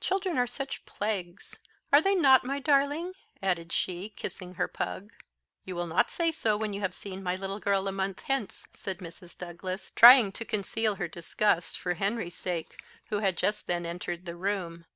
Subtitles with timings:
[0.00, 1.58] Children are such plagues!
[1.92, 5.12] Are they not, my darling?" added she, kissing her pug.
[5.66, 8.66] "You will not say so when you have seen my little girl a month hence,"
[8.72, 9.36] said Mrs.
[9.36, 14.34] Douglas, trying to conceal her disgust for Henry's sake, who had just then entered the
[14.34, 14.86] room.